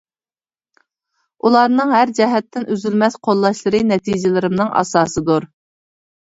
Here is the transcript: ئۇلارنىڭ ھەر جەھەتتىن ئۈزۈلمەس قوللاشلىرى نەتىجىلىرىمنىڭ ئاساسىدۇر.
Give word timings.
ئۇلارنىڭ 1.43 1.93
ھەر 1.95 2.11
جەھەتتىن 2.19 2.65
ئۈزۈلمەس 2.77 3.19
قوللاشلىرى 3.29 3.83
نەتىجىلىرىمنىڭ 3.91 4.73
ئاساسىدۇر. 4.81 5.49